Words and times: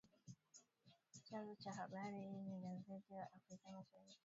Chanzo 1.27 1.55
cha 1.55 1.71
habari 1.71 2.17
hii 2.21 2.41
ni 2.41 2.59
gazeti 2.67 3.13
la 3.13 3.27
“Afrika 3.35 3.71
Mashariki.” 3.71 4.17